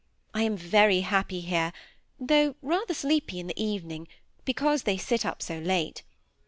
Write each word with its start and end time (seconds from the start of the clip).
I 0.33 0.41
am 0.41 0.57
verj 0.57 1.03
happy 1.03 1.41
here, 1.41 1.71
though 2.19 2.55
rather 2.63 2.91
sleepy 2.95 3.39
in 3.39 3.45
the 3.45 3.63
evening, 3.63 4.07
because 4.45 4.81
they 4.81 4.97
sit 4.97 5.27
up 5.27 5.43
so 5.43 5.59
late. 5.59 6.01